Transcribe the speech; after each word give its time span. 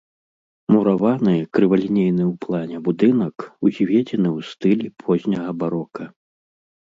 Мураваны, 0.75 1.33
крывалінейны 1.57 2.23
ў 2.27 2.31
плане 2.45 2.77
будынак 2.87 3.35
узведзены 3.69 4.29
ў 4.37 4.49
стылі 4.53 4.87
позняга 5.03 5.51
барока. 5.65 6.03